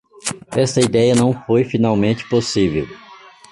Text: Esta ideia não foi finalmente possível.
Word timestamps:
Esta 0.57 0.79
ideia 0.81 1.13
não 1.13 1.31
foi 1.45 1.63
finalmente 1.63 2.27
possível. 2.27 2.87